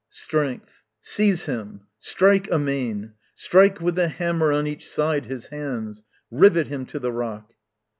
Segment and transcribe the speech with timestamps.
[0.09, 0.81] Strength.
[0.99, 6.87] Seize him: strike amain: Strike with the hammer on each side his hands Rivet him
[6.87, 7.53] to the rock.